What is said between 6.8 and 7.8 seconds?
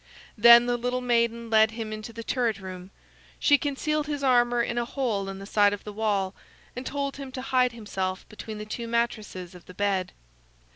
told him to hide